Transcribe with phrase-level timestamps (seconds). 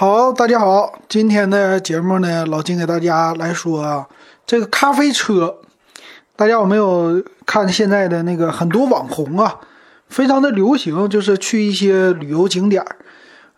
[0.00, 4.08] 好，大家好，今天的节目呢，老金给大家来说啊，
[4.46, 5.58] 这个咖啡车，
[6.34, 9.60] 大家有没有看现在的那个很多网红啊，
[10.08, 12.96] 非常的流行，就是去一些旅游景点儿，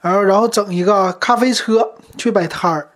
[0.00, 2.88] 然后然后整一个咖啡车去摆摊儿，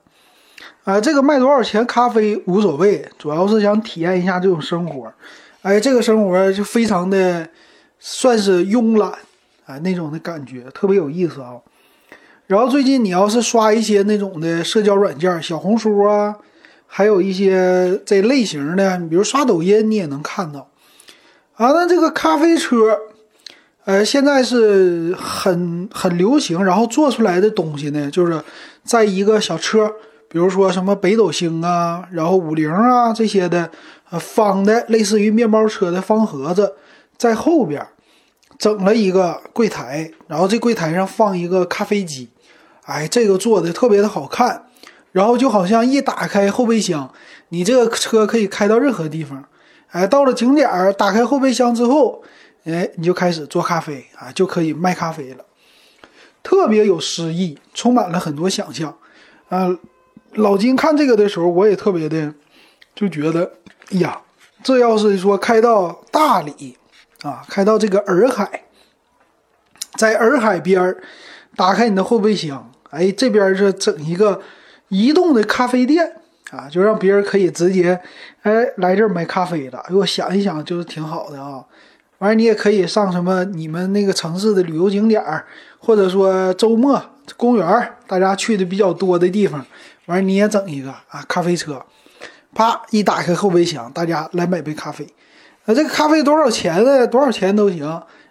[0.82, 5.12] 啊，这个卖多少钱咖啡无所谓，主要是想体验一下这种生活，
[5.62, 7.48] 哎，这个生活就非常的
[8.00, 9.12] 算是慵懒
[9.66, 11.52] 啊那种的感觉，特别有意思啊。
[12.46, 16.36] 然后最近你要是刷一些那种的社交软件，小红书啊，
[16.86, 20.70] 还有一些这类型的，你比如刷抖音，你也能看到。
[21.54, 22.96] 啊，那这个咖啡车，
[23.84, 28.40] 呃，现在是很很流行，然后做出来的东西呢，就是
[28.84, 29.90] 在一个小车，
[30.28, 33.68] 比如说什么北斗星啊，然后五菱啊这些的，
[34.10, 36.74] 呃，方的类似于面包车的方盒子，
[37.16, 37.84] 在后边
[38.56, 42.28] 整了一个柜台，然后这柜台上放一个咖啡机。
[42.86, 44.66] 哎，这个做的特别的好看，
[45.12, 47.12] 然后就好像一打开后备箱，
[47.50, 49.44] 你这个车可以开到任何地方。
[49.90, 52.22] 哎，到了景点儿，打开后备箱之后，
[52.64, 55.44] 哎，你就开始做咖啡啊，就可以卖咖啡了，
[56.42, 58.96] 特别有诗意，充满了很多想象。
[59.48, 59.68] 啊，
[60.34, 62.34] 老金看这个的时候，我也特别的
[62.94, 63.52] 就觉得，
[63.90, 64.20] 呀，
[64.62, 66.76] 这要是说开到大理
[67.22, 68.64] 啊，开到这个洱海，
[69.96, 71.02] 在洱海边儿，
[71.56, 72.70] 打开你的后备箱。
[72.96, 74.40] 哎，这边是整一个
[74.88, 76.10] 移动的咖啡店
[76.50, 78.00] 啊，就让别人可以直接
[78.42, 79.84] 哎来这儿买咖啡了。
[79.90, 81.64] 我想一想，就是挺好的啊。
[82.18, 85.44] 完了，你也可以上什么你们那个城市的旅游景点儿，
[85.78, 87.02] 或者说周末
[87.36, 89.64] 公园大家去的比较多的地方。
[90.06, 91.84] 完了，你也整一个啊咖啡车，
[92.54, 95.06] 啪一打开后备箱，大家来买杯咖啡。
[95.66, 97.06] 那这个咖啡多少钱呢？
[97.06, 97.84] 多少钱都行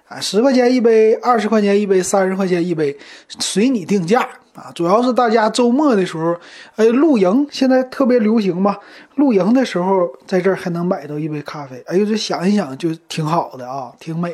[0.07, 4.27] 啊，十块钱一杯，二十块钱一杯，三十块钱一杯，随你定价。
[4.55, 6.33] 啊，主要是大家周末的时候，
[6.77, 8.77] 哎，露营现在特别流行嘛。
[9.15, 14.33] 露营的时候，在这儿还能买到一杯咖啡，哎呦，这想一想就挺好的啊，挺美。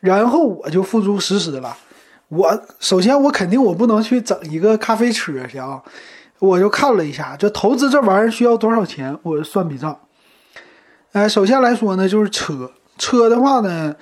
[0.00, 1.76] 然后我就付诸实施了。
[2.28, 5.82] 我首先我肯定我不能去整一个咖啡车去啊，
[6.38, 9.98] 我就看了一下，这投资这玩意儿需要多少钱，我算笔账。
[11.12, 13.94] 哎，首先来说呢，就是车，车的话呢，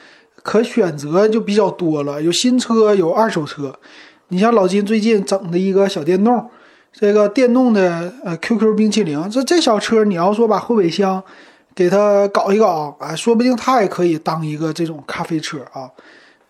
[0.45, 3.75] 可选择就比较多了，有新车，有二手车。
[4.32, 6.50] 你像老金最近整的一个小电动，
[6.91, 11.22] 这个电动的呃 QQ 冰淇淋，这这小车你要说把后备箱
[11.75, 15.91] 给它搞一搞啊，说不定它也可以当一个这种咖啡车啊，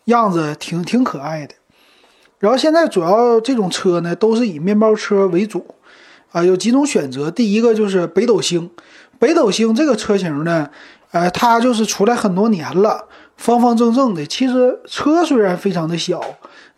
[0.05, 1.55] 样子挺挺可爱的。
[2.39, 5.67] 然后现在主要这种车呢都是以面包车为主
[6.31, 7.33] 啊，有几种选择。
[7.33, 8.71] 第一个就是北斗星，
[9.19, 10.71] 北斗星这个车型呢，
[11.11, 13.09] 呃，它就是出来很多年了，
[13.43, 14.25] 方方正正的。
[14.25, 16.23] 其实车虽然非常的小。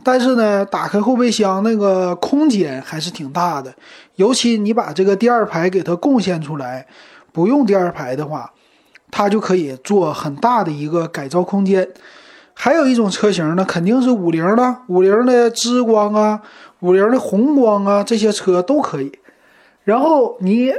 [0.07, 3.73] 但是呢，打开后备箱那个空间还是挺大的，
[4.17, 6.87] 尤其你把这个第二排给它贡献出来，
[7.33, 8.53] 不用第二排的话，
[9.11, 11.89] 它就可以做很大的一个改造空间。
[12.53, 16.43] 还有一种车型呢，肯定是五菱的，五菱的之光啊，
[16.81, 19.11] 五菱的宏光啊，这些车都可以。
[19.85, 20.71] 然后你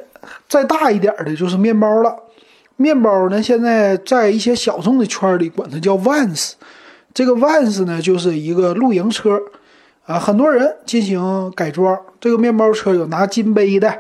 [0.48, 2.16] 再大一点的就是面包了，
[2.78, 6.54] 面包呢，现在在一些小众的圈里管它叫 Vans。
[7.14, 9.40] 这个 Vans 呢，就是一个露营车，
[10.06, 11.98] 啊，很多人进行改装。
[12.20, 14.00] 这个面包车有拿金杯的，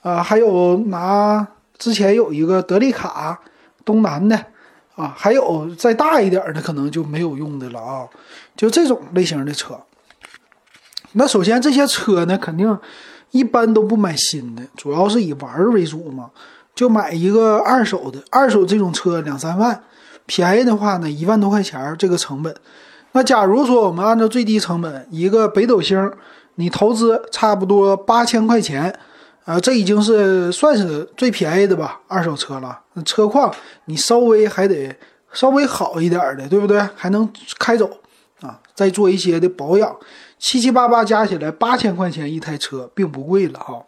[0.00, 3.38] 啊，还有拿之前有一个德利卡
[3.84, 4.46] 东南的，
[4.94, 8.08] 啊，还有再大一点的可能就没有用的了啊，
[8.56, 9.78] 就这种类型的车。
[11.12, 12.78] 那首先这些车呢，肯定
[13.32, 16.30] 一般都不买新的，主要是以玩为主嘛，
[16.82, 18.20] 就买一个二手的。
[18.28, 19.80] 二手这种车两三万。
[20.26, 22.52] 便宜的话呢，一万多块钱这个成本。
[23.12, 26.10] 那假如说我们按照最低成本，一个北斗星，
[26.56, 28.92] 你投资差不多八千块钱，
[29.44, 32.80] 啊，这已经是算是最便宜的吧，二手车了。
[33.04, 33.54] 车况
[33.84, 34.96] 你稍微还得
[35.32, 36.80] 稍微好一点的，对不对？
[36.96, 37.28] 还能
[37.60, 37.88] 开走
[38.40, 39.94] 啊，再做一些的保养，
[40.38, 43.80] 七七八八加起来八千块钱一台车，并不贵了哈。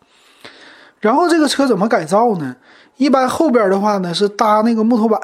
[1.05, 2.57] 然后这个车怎么改造呢？
[2.97, 5.21] 一般后边的话呢是搭那个木头板。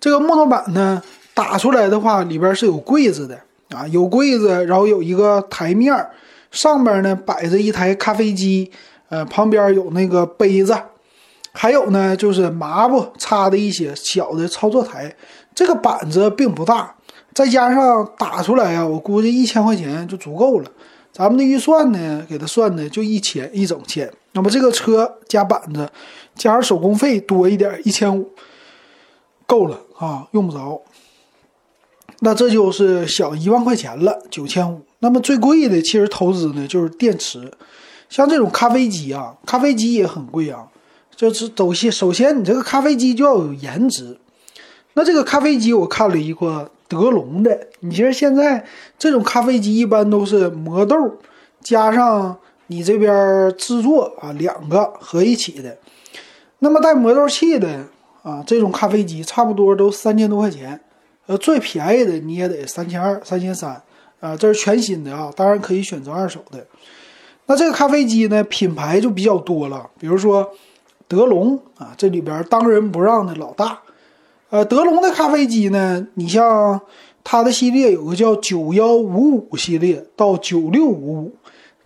[0.00, 1.00] 这个木头板呢，
[1.32, 3.38] 打出来的话，里边是有柜子的
[3.70, 5.94] 啊，有柜子，然后有一个台面
[6.50, 8.68] 上边呢摆着一台咖啡机，
[9.08, 10.76] 呃，旁边有那个杯子，
[11.52, 15.14] 还有呢就是抹布擦的一些小的操作台。
[15.54, 16.92] 这个板子并不大，
[17.32, 20.68] 再加上打出来啊，我估计一千块钱就足够了。
[21.16, 24.12] 咱们的预算呢，给他算的就一千一整千。
[24.32, 25.88] 那么这个车加板子，
[26.34, 28.30] 加上手工费多一点，一千五。
[29.46, 30.82] 够了啊，用不着。
[32.18, 34.82] 那这就是小一万块钱了，九千五。
[34.98, 37.50] 那么最贵的其实投资呢就是电池，
[38.10, 40.68] 像这种咖啡机啊，咖啡机也很贵啊。
[41.14, 44.18] 就是首先首先你这个咖啡机就要有颜值。
[44.92, 48.64] 那这个咖啡机我看了一个德龙的，你其实现在
[48.98, 50.96] 这种咖啡机一般都是磨豆
[51.60, 52.36] 加上
[52.68, 55.76] 你这边制作啊两个合一起的。
[56.60, 57.84] 那么带磨豆器的
[58.22, 60.80] 啊这种咖啡机差不多都三千多块钱，
[61.26, 63.82] 呃最便宜的你也得三千二三千三
[64.20, 66.64] 啊，这是全新的啊，当然可以选择二手的。
[67.46, 70.48] 那这个咖啡机呢品牌就比较多了，比如说
[71.08, 73.80] 德龙啊这里边当仁不让的老大。
[74.48, 76.80] 呃，德龙的咖啡机呢，你像
[77.24, 81.34] 它的系列有个叫九幺五五系列到九六五五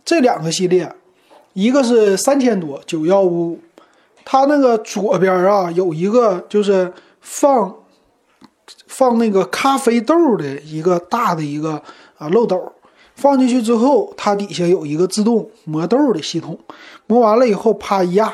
[0.04, 0.94] 这两个系列，
[1.54, 3.60] 一个是三千多九幺五五，
[4.26, 6.92] 它那个左边啊有一个就是
[7.22, 7.74] 放
[8.86, 11.82] 放那个咖啡豆的一个大的一个
[12.18, 12.72] 啊漏斗，
[13.14, 16.58] 放进去之后，它底下有一个自动磨豆的系统，
[17.06, 18.30] 磨完了以后啪一压，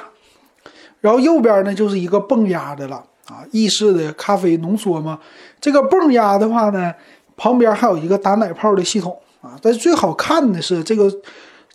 [1.00, 3.04] 然后右边呢就是一个泵压的了。
[3.28, 5.18] 啊，意式的咖啡浓缩嘛，
[5.60, 6.92] 这个泵压的话呢，
[7.36, 9.58] 旁边还有一个打奶泡的系统啊。
[9.60, 11.10] 但是最好看的是这个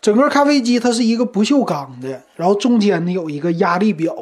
[0.00, 4.16] 整个咖啡机，它是一个不锈钢的，然后中间呢有一个压力表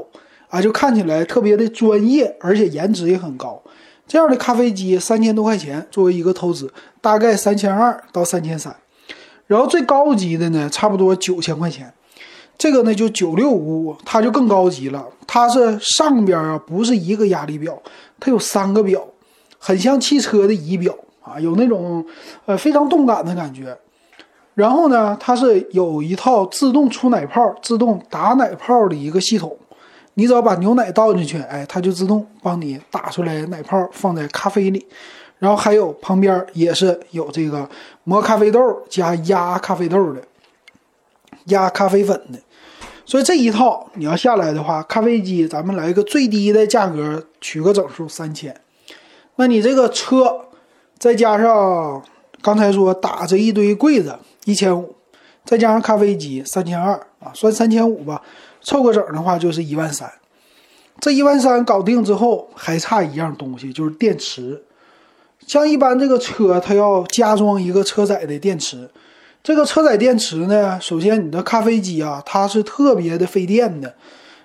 [0.49, 3.63] 啊，就看起来特别的专业，而且颜值也很高。
[4.07, 8.75] 这样的咖啡机三千多块钱，作为一个投资，大概三千二到三千三。
[9.47, 11.93] 然后最高级的呢，差不多九千块钱。
[12.61, 15.03] 这个呢就九六五五，它就更高级了。
[15.27, 17.81] 它是上边啊不是一个压力表，
[18.21, 19.03] 它有三个表，
[19.59, 22.05] 很像汽车的仪表啊，有那种
[22.45, 23.75] 呃非常动感的感觉。
[24.53, 29.57] 然后呢，它是有一套自动出奶泡、自动打奶泡的一个系统。
[30.15, 34.87] 你只要把牛奶倒进去，哎，它就自动帮你打出来奶泡，放在咖啡里。
[35.39, 37.67] 然后还有旁边也是有这个
[38.05, 38.61] 磨咖啡豆
[38.91, 40.21] 加压咖啡豆的，
[41.47, 42.39] 压咖啡粉的。
[43.11, 48.55] 所以这一套你要下来的话，咖啡机咱们来一个最低的价格，取个整数三千。
[49.35, 50.43] 那你这个车
[50.97, 52.01] 再加上
[52.41, 54.95] 刚才说打这一堆柜子一千五，
[55.45, 58.23] 再加上咖啡机三千二啊，算三千五吧，
[58.63, 60.09] 凑个整的话就是一万三。
[61.01, 64.63] 这一万三搞定之后，还差一样东西，就是电池。
[65.49, 68.89] 像一般这个车，它要加装一个车载的电池。
[69.43, 73.95] 这个车载电池呢，首先你的咖啡机啊，它是特别的费电的，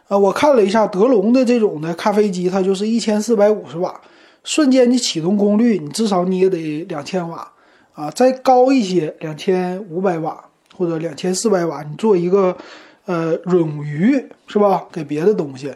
[0.07, 3.99] 呃，我看了一下德龙的这种的咖啡机，它就是一千四百五十瓦，
[4.45, 7.51] 瞬间你启动功率，你至少你也得两千瓦
[7.93, 10.45] 啊，再高一些两千五百瓦
[10.77, 12.55] 或者两千四百瓦，你做一个
[13.03, 14.85] 呃冗余是吧？
[14.93, 15.73] 给别的东西，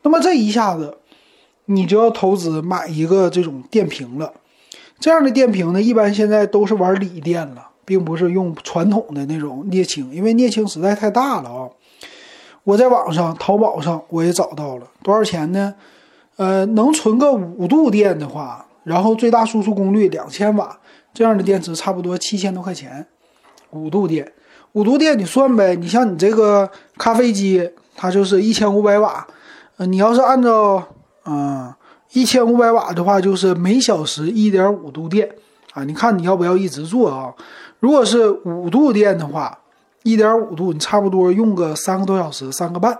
[0.00, 0.96] 那么这一下子
[1.66, 4.32] 你就要投资买一个这种电瓶了，
[4.98, 7.68] 这样的电瓶呢，一般现在都是玩锂电了。
[7.84, 11.68] 并不是用传统的那种镍氢，因为镍氢实在太大了啊！
[12.64, 15.74] 我在网上淘宝上我也找到了，多少钱呢？
[16.36, 20.78] 呃，能存个五度电的话，然后最大输出功率两千瓦，
[21.12, 23.06] 这样的电池差不多七千多块钱。
[23.70, 24.32] 五度电，
[24.72, 25.74] 五度电你算呗？
[25.74, 29.26] 你像你这个咖啡机，它就是一千五百瓦，
[29.76, 30.82] 呃，你要是按照
[31.26, 31.72] 嗯
[32.12, 35.28] 一千五百瓦的话，就是每小时一点五度电
[35.72, 35.84] 啊！
[35.84, 37.34] 你看你要不要一直做啊？
[37.82, 39.58] 如果是五度电的话，
[40.04, 42.96] 一点五度你差不多用个三个多小时，三个半。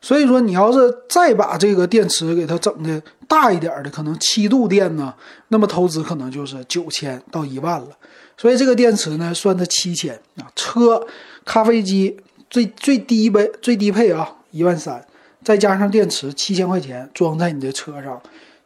[0.00, 5.14] 所以说你要是再把这个电池给它整的大一点的，可能七度电呢，
[5.48, 7.90] 那么投资可能就是九千到一万了。
[8.36, 10.50] 所以这个电池呢，算它七千啊。
[10.56, 11.06] 车、
[11.44, 12.16] 咖啡机
[12.50, 15.00] 最最低呗，最低配啊，一万三，
[15.44, 18.20] 再加上电池七千块钱装在你的车上，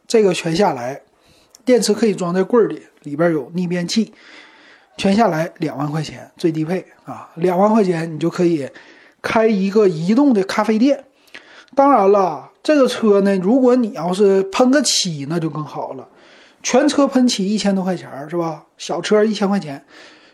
[0.07, 0.99] 这个全下来，
[1.63, 4.11] 电池可以装在柜里，里边有逆变器。
[4.97, 8.69] 全下来两万块钱最低配啊，两万块钱你就可以
[9.21, 11.03] 开一个移动的咖啡店。
[11.75, 16.07] 当然了，这个车呢，如果你要是喷个漆，那就更好了。
[16.61, 18.63] 全车喷漆一千多块钱是吧？
[18.77, 19.83] 小车一千块钱，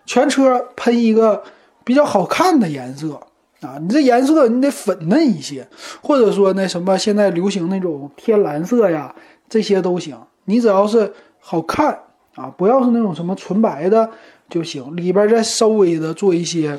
[0.06, 1.42] 全车喷一个
[1.84, 3.20] 比较好看的颜色
[3.62, 3.78] 啊！
[3.82, 5.68] 你这颜色你得粉嫩一些，
[6.04, 9.16] 或者说那什么现在流行那种天蓝色呀，
[9.48, 10.16] 这些都行。
[10.46, 11.98] 你只要是好看
[12.36, 14.10] 啊，不要是那种什么纯白的。
[14.50, 16.77] 就行，里边再稍微的做一些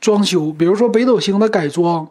[0.00, 2.08] 装修，比如说北斗星的改装，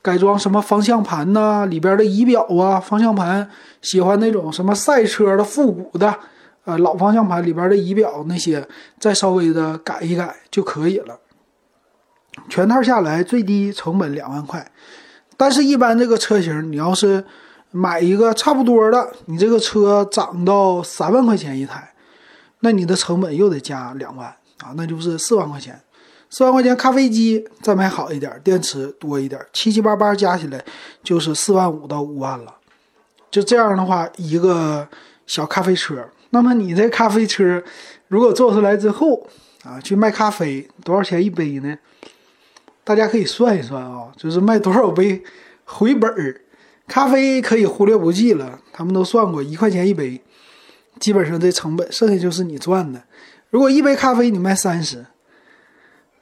[0.00, 3.50] 改装什么方向盘呐，里边的仪表啊，方向盘
[3.82, 6.14] 喜欢那种什么赛车的复古的，
[6.64, 8.66] 呃，老方向盘里边的仪表那些，
[9.00, 11.18] 再稍微的改一改就可以了。
[12.48, 14.70] 全套下来最低成本两万块，
[15.36, 17.24] 但是一般这个车型你要是
[17.70, 21.90] 买一个差不多的，你这个车涨到三万块钱一台。
[22.60, 24.34] 那你的成本又得加两万
[24.64, 25.78] 啊，那就是四万块钱。
[26.30, 30.64] 四万块钱咖啡机再买好一点，电池多一点，七七八八加起来
[31.02, 32.52] 就是四万五到五万了。
[33.30, 34.88] 就这样的话，一个
[35.26, 37.62] 小咖啡车，那么你这咖啡车
[38.08, 39.24] 如果做出来之后
[39.62, 41.76] 啊，去卖咖啡多少钱一杯呢？
[42.82, 45.22] 大家可以算一算啊，就是卖多少杯
[45.64, 46.40] 回本儿。
[46.88, 50.20] 咖啡可以忽略不计了，他们都算过一块钱一杯，
[50.98, 53.02] 基本上这成本剩下就是你赚的。
[53.54, 55.06] 如果一杯咖啡你卖三十，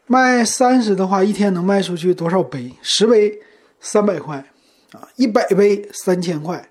[0.07, 2.75] 卖三十的话，一天能卖出去多少杯？
[2.83, 3.41] 十杯
[3.81, 4.37] 三百块
[4.93, 6.69] 啊，一百杯三千块，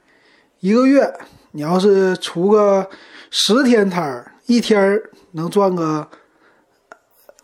[0.59, 1.11] 一个月
[1.53, 2.87] 你要是出个
[3.31, 5.01] 十天摊儿，一天
[5.31, 6.07] 能赚个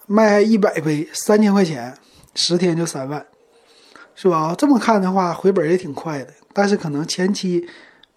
[0.05, 1.97] 卖一百杯三千块钱，
[2.35, 3.25] 十天就三万。
[4.13, 4.53] 是吧？
[4.55, 7.67] 这么看的话，回本也挺快的，但是可能前期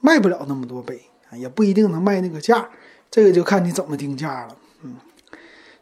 [0.01, 1.01] 卖不了那么多杯，
[1.39, 2.69] 也不一定能卖那个价，
[3.11, 4.55] 这个就看你怎么定价了。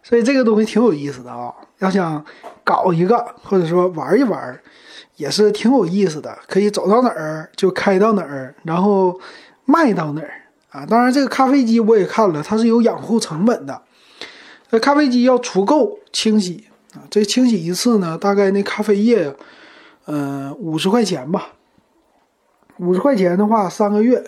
[0.02, 2.24] 所以这个东西挺有意思的啊，要想
[2.64, 4.60] 搞一个或者说玩一玩，
[5.16, 9.20] 也是挺有意思的，可以走到哪儿就开到哪儿，然后
[9.64, 10.86] 卖到哪儿啊。
[10.86, 13.82] 当然，这个咖啡机我也看了，它是有养护成本的，
[14.70, 16.64] 那咖啡机要除垢清洗
[16.94, 19.34] 啊，这清洗一次呢，大概那咖啡液。
[20.10, 21.48] 嗯，五十块钱吧。
[22.78, 24.24] 五十块钱的话，三个月。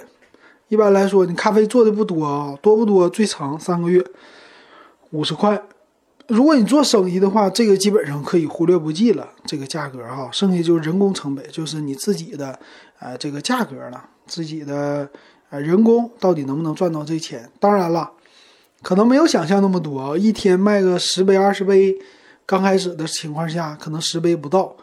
[0.68, 3.08] 一般来说，你咖啡做的不多啊，多不多？
[3.08, 4.04] 最长三个月，
[5.10, 5.60] 五十块。
[6.28, 9.28] 如果你做生意的话，这个基本上可以忽略不计了。
[9.44, 12.56] 这个价格哈，剩下就是人工成本，就是你自己的，
[13.00, 14.04] 呃，这个价格了。
[14.26, 15.10] 自己的，
[15.50, 17.50] 呃，人工到底能不能赚到这钱？
[17.58, 18.12] 当然了，
[18.80, 21.98] 可能没有想象那么多，一天卖个十杯、二十杯，
[22.46, 24.76] 刚开始的情况下，可能十杯不到。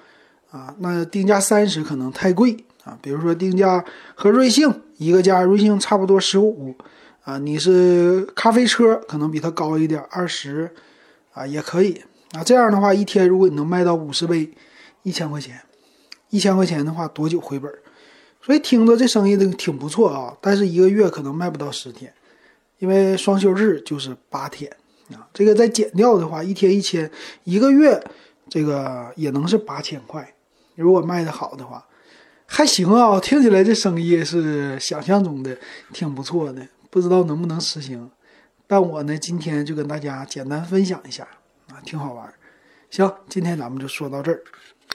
[0.52, 2.98] 啊，那定价三十可能太贵啊。
[3.02, 3.84] 比如说定价
[4.16, 6.76] 和瑞幸一个价，瑞幸差不多十五
[7.28, 7.38] 啊。
[7.40, 10.72] 你是咖啡车，可能比它高一点，二十
[11.34, 12.42] 啊也可以啊。
[12.42, 14.50] 这样的话，一天如果你能卖到五十杯，
[15.04, 15.62] 一千块钱，
[16.30, 17.70] 一千块钱的话多久回本？
[18.42, 20.34] 所以听着这生意都挺不错啊。
[20.40, 22.14] 但是一个月可能卖不到十天，
[22.80, 24.72] 因为双休日就是八天
[25.12, 25.28] 啊。
[25.34, 27.12] 这个再减掉的话，一天一千，
[27.44, 28.02] 一个月
[28.48, 30.34] 这个也能是八千块。
[30.76, 31.86] 如果卖的好的话，
[32.46, 35.58] 还行啊，听起来这生意是想象中的
[35.92, 36.66] 挺不错的，
[36.98, 38.10] 不知道能不能实行。
[38.66, 41.28] 但我呢，今天就跟大家简单分享一下
[41.70, 42.34] 啊，挺好玩。
[42.90, 44.42] 行，今天咱们就说到这儿。